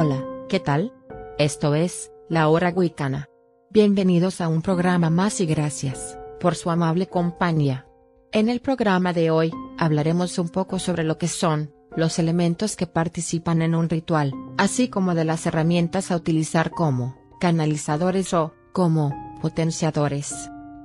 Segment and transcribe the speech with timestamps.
[0.00, 0.92] Hola, ¿qué tal?
[1.38, 3.26] Esto es, La Hora Wicana.
[3.68, 7.84] Bienvenidos a un programa más y gracias, por su amable compañía.
[8.30, 12.86] En el programa de hoy, hablaremos un poco sobre lo que son, los elementos que
[12.86, 19.12] participan en un ritual, así como de las herramientas a utilizar como, canalizadores o, como,
[19.42, 20.32] potenciadores.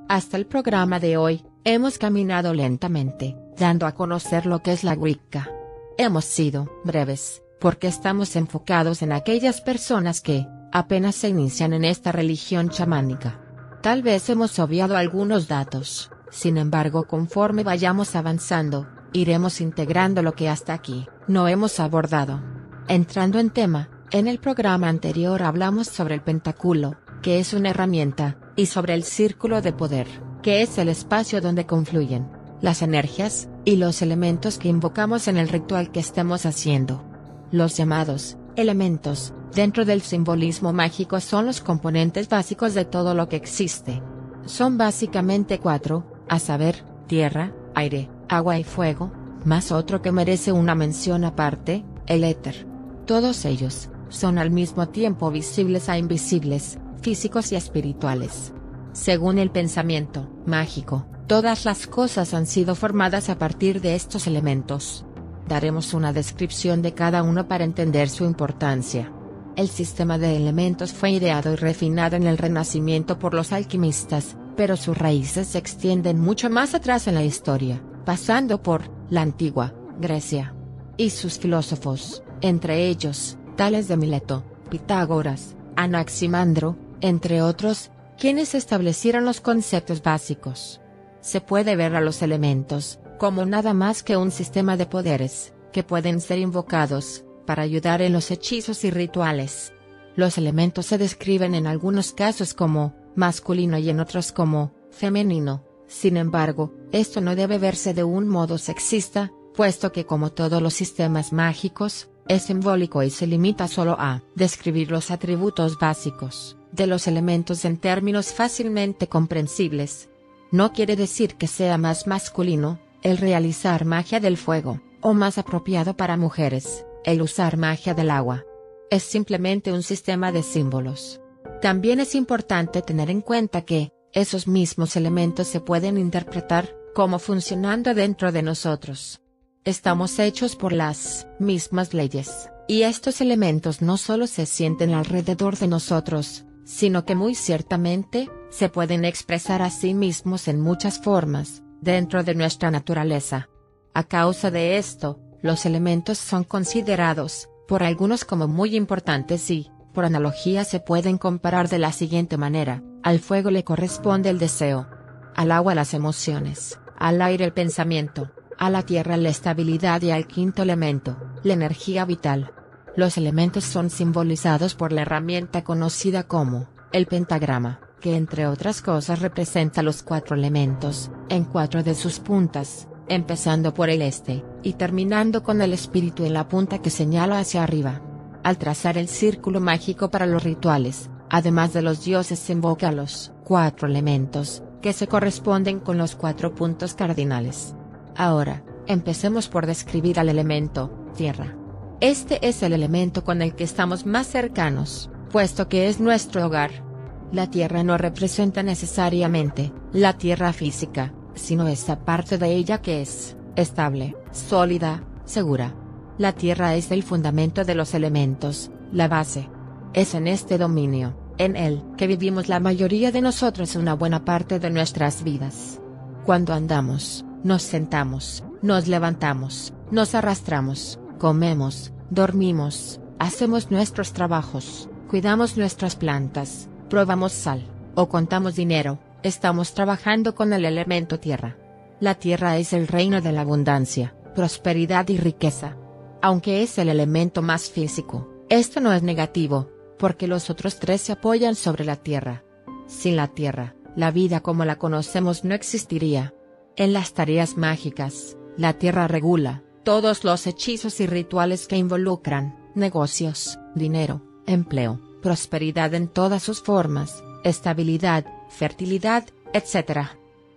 [0.09, 4.93] Hasta el programa de hoy, hemos caminado lentamente, dando a conocer lo que es la
[4.93, 5.51] Wicca.
[5.99, 12.11] Hemos sido breves, porque estamos enfocados en aquellas personas que, apenas se inician en esta
[12.11, 13.39] religión chamánica.
[13.81, 20.49] Tal vez hemos obviado algunos datos, sin embargo conforme vayamos avanzando, iremos integrando lo que
[20.49, 22.41] hasta aquí no hemos abordado.
[22.89, 28.35] Entrando en tema, en el programa anterior hablamos sobre el pentáculo, que es una herramienta,
[28.57, 30.07] y sobre el círculo de poder,
[30.41, 35.47] que es el espacio donde confluyen las energías y los elementos que invocamos en el
[35.47, 37.12] ritual que estemos haciendo.
[37.53, 43.35] Los llamados elementos, dentro del simbolismo mágico son los componentes básicos de todo lo que
[43.35, 44.01] existe.
[44.47, 49.11] Son básicamente cuatro, a saber, tierra, aire, agua y fuego,
[49.45, 52.65] más otro que merece una mención aparte, el éter.
[53.05, 58.51] Todos ellos, son al mismo tiempo visibles e invisibles, físicos y espirituales.
[58.93, 65.05] Según el pensamiento mágico, todas las cosas han sido formadas a partir de estos elementos
[65.47, 69.11] daremos una descripción de cada uno para entender su importancia.
[69.55, 74.77] El sistema de elementos fue ideado y refinado en el Renacimiento por los alquimistas, pero
[74.77, 80.55] sus raíces se extienden mucho más atrás en la historia, pasando por la antigua Grecia
[80.97, 89.41] y sus filósofos, entre ellos, tales de Mileto, Pitágoras, Anaximandro, entre otros, quienes establecieron los
[89.41, 90.81] conceptos básicos.
[91.21, 95.83] Se puede ver a los elementos, como nada más que un sistema de poderes, que
[95.83, 99.73] pueden ser invocados, para ayudar en los hechizos y rituales.
[100.15, 105.65] Los elementos se describen en algunos casos como masculino y en otros como femenino.
[105.87, 110.73] Sin embargo, esto no debe verse de un modo sexista, puesto que como todos los
[110.73, 117.07] sistemas mágicos, es simbólico y se limita solo a describir los atributos básicos de los
[117.07, 120.09] elementos en términos fácilmente comprensibles.
[120.51, 125.95] No quiere decir que sea más masculino, el realizar magia del fuego, o más apropiado
[125.95, 128.45] para mujeres, el usar magia del agua.
[128.89, 131.19] Es simplemente un sistema de símbolos.
[131.61, 137.93] También es importante tener en cuenta que, esos mismos elementos se pueden interpretar, como funcionando
[137.93, 139.21] dentro de nosotros.
[139.65, 145.67] Estamos hechos por las mismas leyes, y estos elementos no solo se sienten alrededor de
[145.67, 152.23] nosotros, sino que muy ciertamente, se pueden expresar a sí mismos en muchas formas, dentro
[152.23, 153.49] de nuestra naturaleza.
[153.93, 160.05] A causa de esto, los elementos son considerados, por algunos como muy importantes y, por
[160.05, 164.87] analogía se pueden comparar de la siguiente manera, al fuego le corresponde el deseo,
[165.35, 170.25] al agua las emociones, al aire el pensamiento, a la tierra la estabilidad y al
[170.25, 172.53] quinto elemento, la energía vital.
[172.95, 179.21] Los elementos son simbolizados por la herramienta conocida como, el pentagrama que entre otras cosas
[179.21, 185.41] representa los cuatro elementos, en cuatro de sus puntas, empezando por el este, y terminando
[185.41, 188.01] con el espíritu en la punta que señala hacia arriba.
[188.43, 193.31] Al trazar el círculo mágico para los rituales, además de los dioses se invoca los
[193.45, 197.73] cuatro elementos, que se corresponden con los cuatro puntos cardinales.
[198.17, 201.55] Ahora, empecemos por describir al elemento, tierra.
[202.01, 206.83] Este es el elemento con el que estamos más cercanos, puesto que es nuestro hogar,
[207.33, 213.35] la Tierra no representa necesariamente la Tierra física, sino esa parte de ella que es
[213.55, 215.73] estable, sólida, segura.
[216.19, 219.49] La Tierra es el fundamento de los elementos, la base.
[219.93, 224.59] Es en este dominio, en él, que vivimos la mayoría de nosotros una buena parte
[224.59, 225.81] de nuestras vidas.
[226.25, 235.95] Cuando andamos, nos sentamos, nos levantamos, nos arrastramos, comemos, dormimos, hacemos nuestros trabajos, cuidamos nuestras
[235.95, 237.63] plantas, probamos sal,
[237.95, 241.57] o contamos dinero, estamos trabajando con el elemento tierra.
[241.99, 245.75] La tierra es el reino de la abundancia, prosperidad y riqueza.
[246.21, 251.13] Aunque es el elemento más físico, esto no es negativo, porque los otros tres se
[251.13, 252.43] apoyan sobre la tierra.
[252.85, 256.35] Sin la tierra, la vida como la conocemos no existiría.
[256.75, 263.57] En las tareas mágicas, la tierra regula todos los hechizos y rituales que involucran negocios,
[263.73, 269.23] dinero, empleo, prosperidad en todas sus formas, estabilidad, fertilidad,
[269.53, 270.09] etc.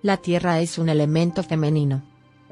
[0.03, 2.05] La tierra es un elemento femenino.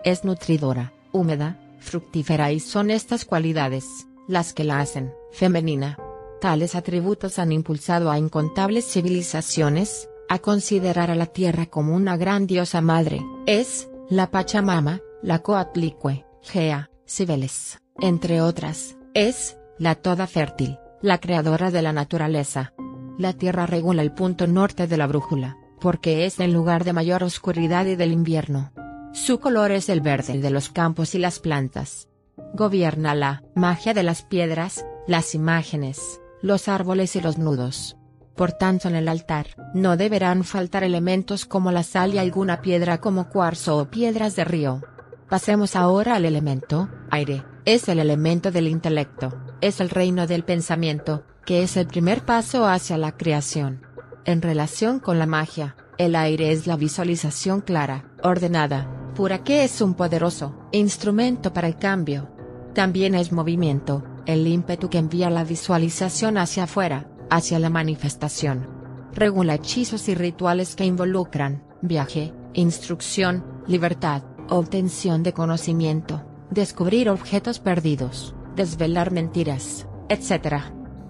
[0.04, 3.84] Es nutridora, húmeda, fructífera y son estas cualidades,
[4.26, 5.98] las que la hacen femenina.
[6.40, 12.46] Tales atributos han impulsado a incontables civilizaciones, a considerar a la tierra como una gran
[12.46, 20.78] diosa madre, es, la Pachamama, la Coatlicue, Gea, Cibeles, entre otras, es, la toda fértil,
[21.04, 22.72] la creadora de la naturaleza.
[23.18, 27.22] La Tierra regula el punto norte de la brújula, porque es el lugar de mayor
[27.22, 28.72] oscuridad y del invierno.
[29.12, 32.08] Su color es el verde de los campos y las plantas.
[32.54, 37.98] Gobierna la magia de las piedras, las imágenes, los árboles y los nudos.
[38.34, 42.98] Por tanto en el altar, no deberán faltar elementos como la sal y alguna piedra
[42.98, 44.80] como cuarzo o piedras de río.
[45.28, 51.24] Pasemos ahora al elemento, aire, es el elemento del intelecto, es el reino del pensamiento,
[51.44, 53.82] que es el primer paso hacia la creación.
[54.24, 59.80] En relación con la magia, el aire es la visualización clara, ordenada, pura que es
[59.80, 62.30] un poderoso instrumento para el cambio.
[62.74, 68.68] También es movimiento, el ímpetu que envía la visualización hacia afuera, hacia la manifestación.
[69.12, 78.34] Regula hechizos y rituales que involucran viaje, instrucción, libertad, obtención de conocimiento, descubrir objetos perdidos,
[78.54, 80.56] desvelar mentiras, etc.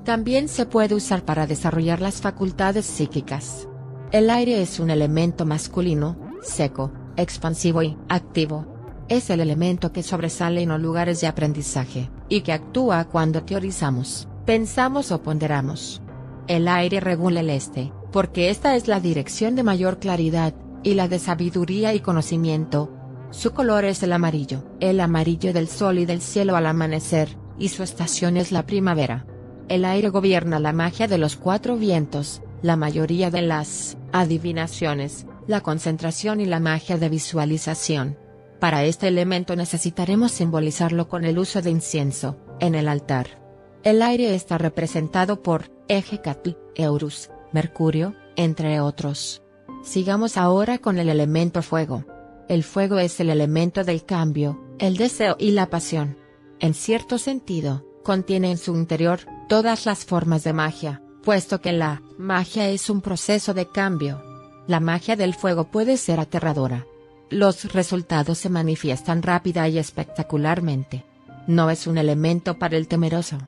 [0.04, 3.68] También se puede usar para desarrollar las facultades psíquicas.
[4.12, 8.66] El aire es un elemento masculino, seco, expansivo y activo.
[9.08, 14.28] Es el elemento que sobresale en los lugares de aprendizaje, y que actúa cuando teorizamos,
[14.44, 16.00] pensamos o ponderamos.
[16.46, 21.08] El aire regula el este, porque esta es la dirección de mayor claridad, y la
[21.08, 22.93] de sabiduría y conocimiento.
[23.34, 27.68] Su color es el amarillo, el amarillo del sol y del cielo al amanecer, y
[27.68, 29.26] su estación es la primavera.
[29.68, 35.62] El aire gobierna la magia de los cuatro vientos, la mayoría de las adivinaciones, la
[35.62, 38.16] concentración y la magia de visualización.
[38.60, 43.42] Para este elemento necesitaremos simbolizarlo con el uso de incienso, en el altar.
[43.82, 49.42] El aire está representado por Ejecatl, Eurus, Mercurio, entre otros.
[49.82, 52.04] Sigamos ahora con el elemento fuego.
[52.48, 56.18] El fuego es el elemento del cambio, el deseo y la pasión.
[56.60, 62.02] En cierto sentido, contiene en su interior todas las formas de magia, puesto que la
[62.18, 64.22] magia es un proceso de cambio.
[64.66, 66.86] La magia del fuego puede ser aterradora.
[67.30, 71.04] Los resultados se manifiestan rápida y espectacularmente.
[71.46, 73.38] No es un elemento para el temeroso.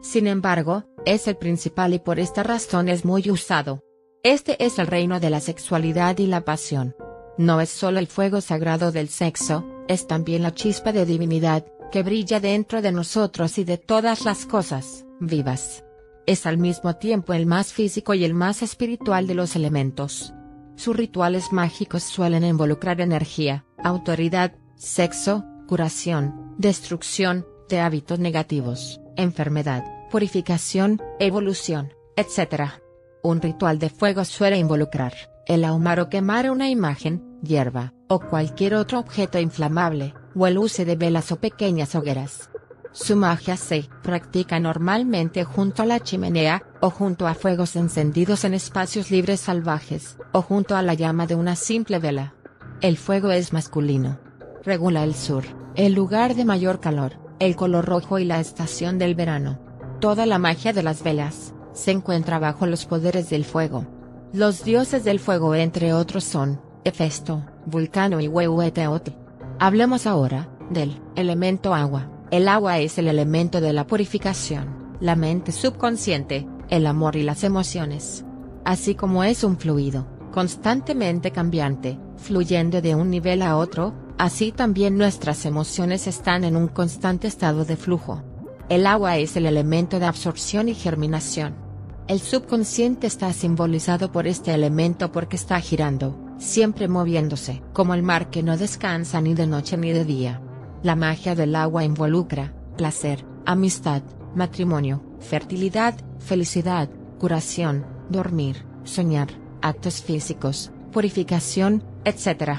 [0.00, 3.82] Sin embargo, es el principal y por esta razón es muy usado.
[4.22, 6.94] Este es el reino de la sexualidad y la pasión.
[7.38, 12.02] No es solo el fuego sagrado del sexo, es también la chispa de divinidad, que
[12.02, 15.84] brilla dentro de nosotros y de todas las cosas vivas.
[16.26, 20.32] Es al mismo tiempo el más físico y el más espiritual de los elementos.
[20.74, 31.02] Sus rituales mágicos suelen involucrar energía, autoridad, sexo, curación, destrucción, de hábitos negativos, enfermedad, purificación,
[31.18, 32.80] evolución, etc.
[33.26, 35.12] Un ritual de fuego suele involucrar
[35.46, 40.84] el ahumar o quemar una imagen, hierba, o cualquier otro objeto inflamable, o el uso
[40.84, 42.50] de velas o pequeñas hogueras.
[42.92, 48.54] Su magia se practica normalmente junto a la chimenea, o junto a fuegos encendidos en
[48.54, 52.32] espacios libres salvajes, o junto a la llama de una simple vela.
[52.80, 54.20] El fuego es masculino.
[54.62, 55.42] Regula el sur,
[55.74, 59.58] el lugar de mayor calor, el color rojo y la estación del verano.
[60.00, 63.86] Toda la magia de las velas, se encuentra bajo los poderes del fuego.
[64.32, 69.12] Los dioses del fuego entre otros son, Hefesto, Vulcano y Huehueteotl.
[69.58, 72.10] Hablemos ahora, del elemento agua.
[72.30, 77.44] El agua es el elemento de la purificación, la mente subconsciente, el amor y las
[77.44, 78.24] emociones.
[78.64, 84.98] Así como es un fluido, constantemente cambiante, fluyendo de un nivel a otro, así también
[84.98, 88.22] nuestras emociones están en un constante estado de flujo.
[88.68, 91.65] El agua es el elemento de absorción y germinación.
[92.08, 98.30] El subconsciente está simbolizado por este elemento porque está girando, siempre moviéndose, como el mar
[98.30, 100.40] que no descansa ni de noche ni de día.
[100.84, 104.02] La magia del agua involucra, placer, amistad,
[104.36, 112.52] matrimonio, fertilidad, felicidad, curación, dormir, soñar, actos físicos, purificación, etc.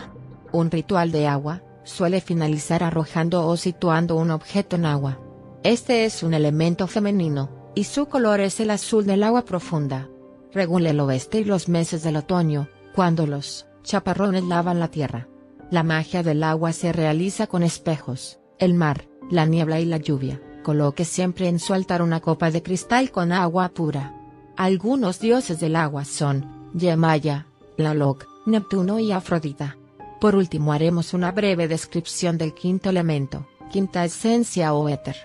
[0.51, 5.21] Un ritual de agua, suele finalizar arrojando o situando un objeto en agua.
[5.63, 10.09] Este es un elemento femenino, y su color es el azul del agua profunda.
[10.51, 15.27] Regula el oeste y los meses del otoño, cuando los chaparrones lavan la tierra.
[15.69, 20.41] La magia del agua se realiza con espejos, el mar, la niebla y la lluvia.
[20.63, 24.15] Coloque siempre en su altar una copa de cristal con agua pura.
[24.55, 29.77] Algunos dioses del agua son Yemaya, Tlaloc, Neptuno y Afrodita.
[30.19, 35.15] Por último haremos una breve descripción del quinto elemento, quinta esencia o éter.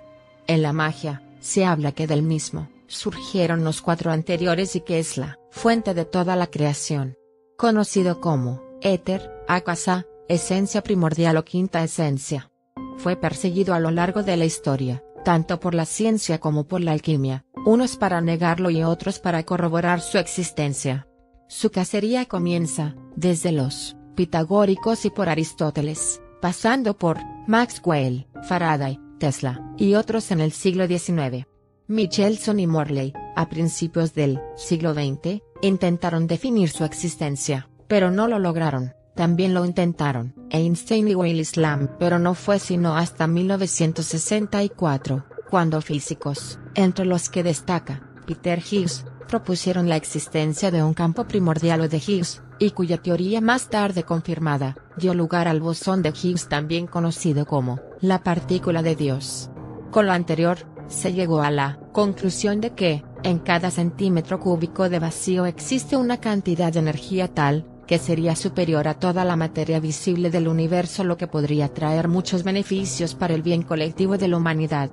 [0.46, 5.18] En la magia, se habla que del mismo, surgieron los cuatro anteriores y que es
[5.18, 7.18] la fuente de toda la creación.
[7.58, 12.50] Conocido como, éter, akasa, esencia primordial o quinta esencia.
[12.96, 16.92] Fue perseguido a lo largo de la historia, tanto por la ciencia como por la
[16.92, 21.06] alquimia, unos para negarlo y otros para corroborar su existencia.
[21.48, 29.94] Su cacería comienza, desde los pitagóricos y por Aristóteles, pasando por Maxwell, Faraday, Tesla, y
[29.94, 31.46] otros en el siglo XIX.
[31.86, 38.40] Michelson y Morley, a principios del siglo XX, intentaron definir su existencia, pero no lo
[38.40, 38.94] lograron.
[39.14, 46.58] También lo intentaron Einstein y Willis Lamb, pero no fue sino hasta 1964, cuando físicos,
[46.74, 52.02] entre los que destaca Peter Higgs, propusieron la existencia de un campo primordial o de
[52.04, 57.46] Higgs, y cuya teoría más tarde confirmada, dio lugar al bosón de Higgs también conocido
[57.46, 59.48] como la partícula de Dios.
[59.92, 64.98] Con lo anterior, se llegó a la conclusión de que, en cada centímetro cúbico de
[64.98, 70.30] vacío existe una cantidad de energía tal, que sería superior a toda la materia visible
[70.30, 74.90] del universo lo que podría traer muchos beneficios para el bien colectivo de la humanidad.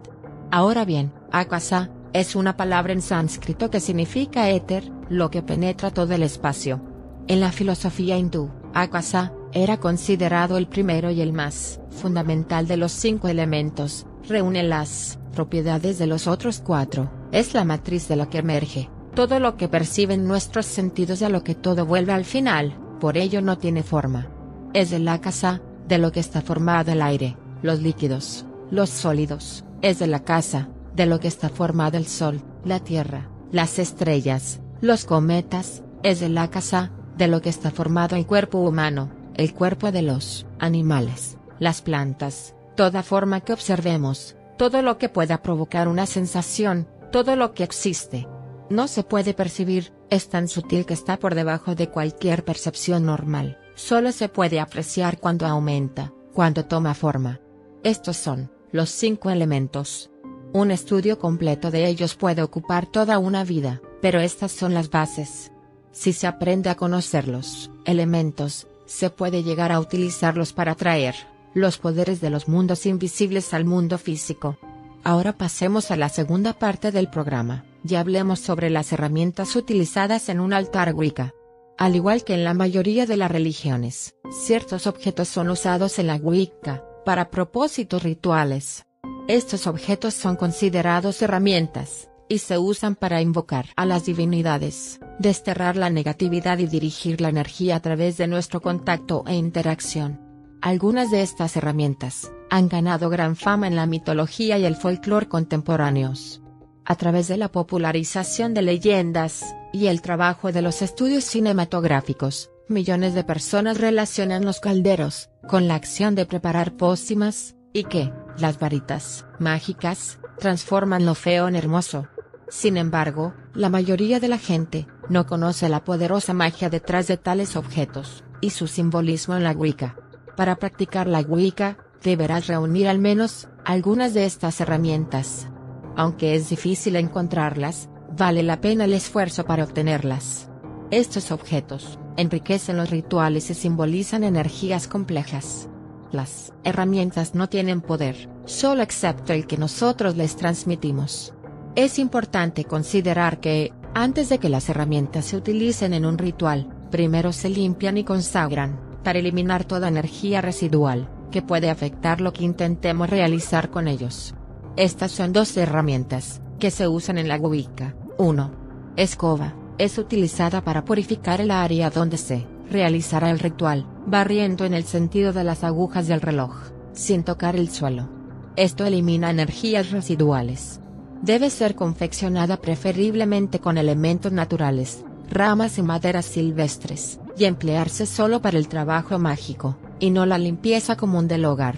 [0.51, 6.13] Ahora bien, akasa, es una palabra en sánscrito que significa éter, lo que penetra todo
[6.13, 6.81] el espacio.
[7.27, 12.91] En la filosofía hindú, akasa, era considerado el primero y el más fundamental de los
[12.91, 18.39] cinco elementos, reúne las propiedades de los otros cuatro, es la matriz de lo que
[18.39, 22.77] emerge, todo lo que perciben nuestros sentidos y a lo que todo vuelve al final,
[22.99, 24.27] por ello no tiene forma.
[24.73, 29.97] Es el akasa, de lo que está formado el aire, los líquidos, los sólidos, es
[29.97, 35.05] de la casa, de lo que está formado el Sol, la Tierra, las estrellas, los
[35.05, 39.93] cometas, es de la casa, de lo que está formado el cuerpo humano, el cuerpo
[39.93, 46.05] de los animales, las plantas, toda forma que observemos, todo lo que pueda provocar una
[46.07, 48.27] sensación, todo lo que existe.
[48.69, 53.57] No se puede percibir, es tan sutil que está por debajo de cualquier percepción normal,
[53.75, 57.39] solo se puede apreciar cuando aumenta, cuando toma forma.
[57.81, 60.11] Estos son, los cinco elementos.
[60.51, 65.53] Un estudio completo de ellos puede ocupar toda una vida, pero estas son las bases.
[65.93, 71.15] Si se aprende a conocer los elementos, se puede llegar a utilizarlos para traer
[71.53, 74.57] los poderes de los mundos invisibles al mundo físico.
[75.03, 80.39] Ahora pasemos a la segunda parte del programa, y hablemos sobre las herramientas utilizadas en
[80.39, 81.33] un altar Wicca.
[81.77, 86.15] Al igual que en la mayoría de las religiones, ciertos objetos son usados en la
[86.15, 88.85] Wicca, para propósitos rituales.
[89.27, 95.89] Estos objetos son considerados herramientas, y se usan para invocar a las divinidades, desterrar la
[95.89, 100.21] negatividad y dirigir la energía a través de nuestro contacto e interacción.
[100.61, 106.41] Algunas de estas herramientas han ganado gran fama en la mitología y el folclore contemporáneos.
[106.85, 113.13] A través de la popularización de leyendas, y el trabajo de los estudios cinematográficos, millones
[113.13, 119.25] de personas relacionan los calderos, con la acción de preparar pócimas, y que, las varitas,
[119.37, 122.07] mágicas, transforman lo feo en hermoso.
[122.49, 127.55] Sin embargo, la mayoría de la gente, no conoce la poderosa magia detrás de tales
[127.55, 129.95] objetos, y su simbolismo en la Wicca.
[130.35, 135.47] Para practicar la Wicca, deberás reunir al menos, algunas de estas herramientas.
[135.95, 140.49] Aunque es difícil encontrarlas, vale la pena el esfuerzo para obtenerlas.
[140.91, 145.69] Estos objetos, enriquecen los rituales y simbolizan energías complejas.
[146.11, 151.33] Las herramientas no tienen poder, solo excepto el que nosotros les transmitimos.
[151.79, 157.31] Es importante considerar que, antes de que las herramientas se utilicen en un ritual, primero
[157.31, 163.09] se limpian y consagran, para eliminar toda energía residual, que puede afectar lo que intentemos
[163.09, 164.35] realizar con ellos.
[164.75, 167.95] Estas son dos herramientas, que se usan en la Wicca.
[168.17, 168.51] 1.
[168.97, 174.83] Escoba es utilizada para purificar el área donde se realizará el ritual, barriendo en el
[174.83, 176.57] sentido de las agujas del reloj,
[176.91, 178.09] sin tocar el suelo.
[178.57, 180.81] Esto elimina energías residuales.
[181.21, 188.57] Debe ser confeccionada preferiblemente con elementos naturales, ramas y maderas silvestres, y emplearse solo para
[188.57, 191.75] el trabajo mágico, y no la limpieza común del hogar.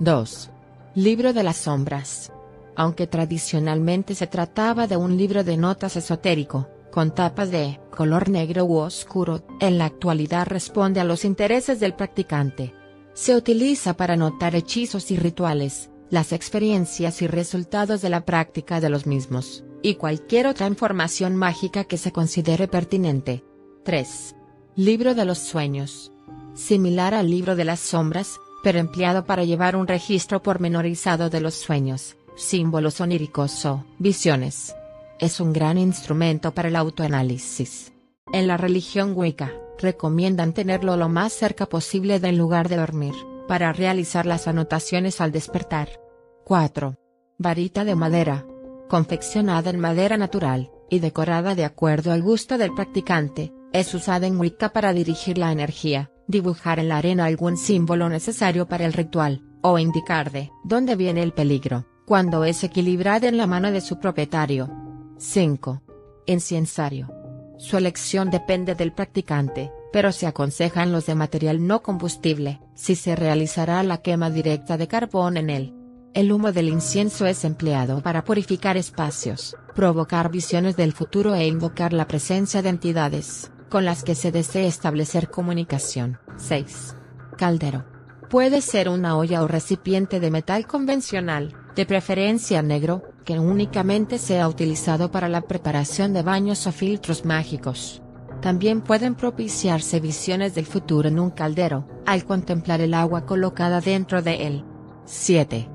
[0.00, 0.50] 2.
[0.96, 2.30] Libro de las sombras.
[2.76, 8.66] Aunque tradicionalmente se trataba de un libro de notas esotérico, con tapas de color negro
[8.66, 12.74] u oscuro, en la actualidad responde a los intereses del practicante.
[13.14, 18.88] Se utiliza para anotar hechizos y rituales, las experiencias y resultados de la práctica de
[18.88, 23.44] los mismos, y cualquier otra información mágica que se considere pertinente.
[23.84, 24.36] 3.
[24.76, 26.12] Libro de los sueños.
[26.54, 31.54] Similar al libro de las sombras, pero empleado para llevar un registro pormenorizado de los
[31.54, 34.72] sueños, símbolos oníricos o visiones.
[35.18, 37.92] Es un gran instrumento para el autoanálisis.
[38.32, 43.14] En la religión Wicca, recomiendan tenerlo lo más cerca posible del lugar de dormir,
[43.48, 46.03] para realizar las anotaciones al despertar.
[46.44, 46.98] 4.
[47.38, 48.44] Varita de madera.
[48.90, 54.38] Confeccionada en madera natural, y decorada de acuerdo al gusto del practicante, es usada en
[54.38, 59.42] Wicca para dirigir la energía, dibujar en la arena algún símbolo necesario para el ritual,
[59.62, 63.98] o indicar de dónde viene el peligro, cuando es equilibrada en la mano de su
[63.98, 64.68] propietario.
[65.16, 65.80] 5.
[66.26, 67.10] Inciensario.
[67.56, 73.16] Su elección depende del practicante, pero se aconsejan los de material no combustible, si se
[73.16, 75.83] realizará la quema directa de carbón en él.
[76.14, 81.92] El humo del incienso es empleado para purificar espacios, provocar visiones del futuro e invocar
[81.92, 86.20] la presencia de entidades, con las que se desee establecer comunicación.
[86.36, 86.94] 6.
[87.36, 87.84] Caldero.
[88.30, 94.48] Puede ser una olla o recipiente de metal convencional, de preferencia negro, que únicamente sea
[94.48, 98.02] utilizado para la preparación de baños o filtros mágicos.
[98.40, 104.22] También pueden propiciarse visiones del futuro en un caldero, al contemplar el agua colocada dentro
[104.22, 104.64] de él.
[105.06, 105.73] 7.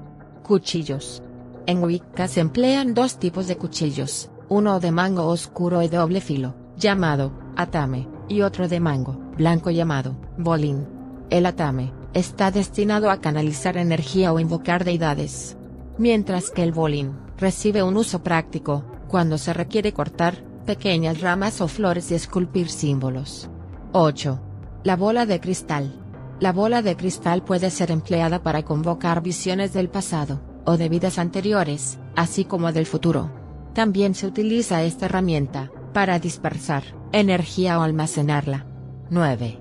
[0.49, 1.21] Cuchillos.
[1.67, 6.55] En Wicca se emplean dos tipos de cuchillos, uno de mango oscuro y doble filo,
[6.75, 10.87] llamado atame, y otro de mango blanco llamado bolín.
[11.29, 15.55] El atame está destinado a canalizar energía o invocar deidades,
[15.99, 21.67] mientras que el bolín recibe un uso práctico, cuando se requiere cortar pequeñas ramas o
[21.67, 23.51] flores y esculpir símbolos.
[23.91, 24.41] 8.
[24.83, 25.98] La bola de cristal.
[26.39, 31.19] La bola de cristal puede ser empleada para convocar visiones del pasado, o de vidas
[31.19, 33.29] anteriores, así como del futuro.
[33.73, 38.65] También se utiliza esta herramienta, para dispersar energía o almacenarla.
[39.09, 39.59] 9.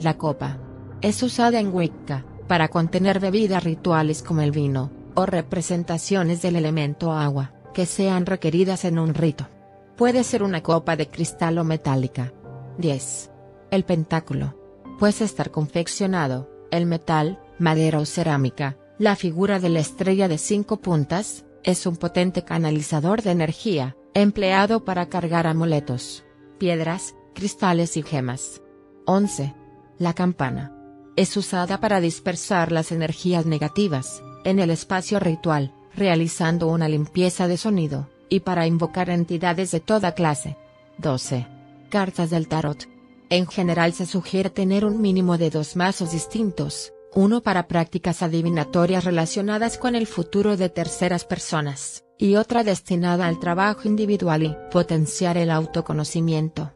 [0.00, 0.58] La copa.
[1.00, 7.12] Es usada en Wicca, para contener bebidas rituales como el vino, o representaciones del elemento
[7.12, 9.48] agua, que sean requeridas en un rito.
[9.96, 12.32] Puede ser una copa de cristal o metálica.
[12.78, 13.30] 10.
[13.70, 14.59] El pentáculo.
[15.00, 20.82] Puede estar confeccionado, el metal, madera o cerámica, la figura de la estrella de cinco
[20.82, 26.22] puntas, es un potente canalizador de energía, empleado para cargar amuletos,
[26.58, 28.60] piedras, cristales y gemas.
[29.06, 29.54] 11.
[29.96, 30.76] La campana.
[31.16, 37.56] Es usada para dispersar las energías negativas, en el espacio ritual, realizando una limpieza de
[37.56, 40.58] sonido, y para invocar entidades de toda clase.
[40.98, 41.46] 12.
[41.88, 42.99] Cartas del tarot.
[43.30, 49.04] En general se sugiere tener un mínimo de dos mazos distintos, uno para prácticas adivinatorias
[49.04, 55.36] relacionadas con el futuro de terceras personas, y otra destinada al trabajo individual y potenciar
[55.36, 56.72] el autoconocimiento.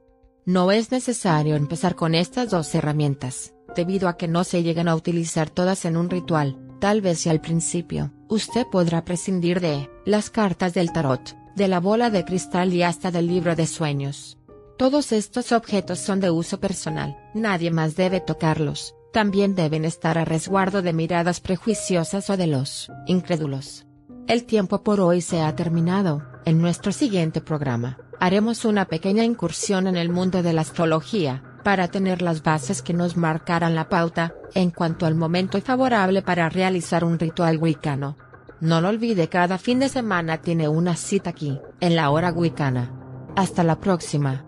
[0.47, 4.95] No es necesario empezar con estas dos herramientas, debido a que no se llegan a
[4.95, 10.31] utilizar todas en un ritual, tal vez si al principio, usted podrá prescindir de las
[10.31, 14.38] cartas del tarot, de la bola de cristal y hasta del libro de sueños.
[14.77, 20.25] Todos estos objetos son de uso personal, nadie más debe tocarlos, también deben estar a
[20.25, 23.87] resguardo de miradas prejuiciosas o de los incrédulos.
[24.27, 29.87] El tiempo por hoy se ha terminado, en nuestro siguiente programa, haremos una pequeña incursión
[29.87, 34.35] en el mundo de la astrología, para tener las bases que nos marcarán la pauta,
[34.55, 38.17] en cuanto al momento favorable para realizar un ritual wicano.
[38.61, 42.93] No lo olvide, cada fin de semana tiene una cita aquí, en la hora wicana.
[43.37, 44.45] Hasta la próxima.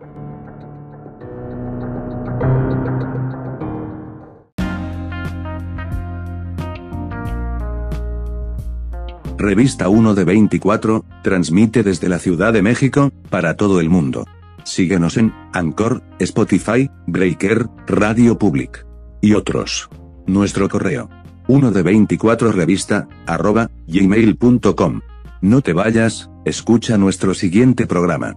[9.38, 14.26] Revista 1 de 24, transmite desde la Ciudad de México, para todo el mundo.
[14.64, 18.86] Síguenos en Anchor, Spotify, Breaker, Radio Public
[19.20, 19.88] y otros.
[20.26, 21.08] Nuestro correo
[21.48, 25.00] 1 de 24 revista, arroba, gmail.com.
[25.40, 28.34] No te vayas, escucha nuestro siguiente programa.